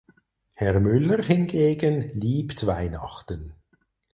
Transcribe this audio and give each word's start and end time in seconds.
Herr 0.55 0.79
Müller 0.79 1.21
hingegen 1.21 2.01
liebt 2.19 2.65
Weihnachten. 2.65 3.53